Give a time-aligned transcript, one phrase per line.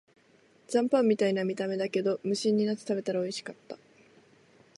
[0.67, 3.77] 残飯みたいな見た目だけど、無心になって食べたらおいしかった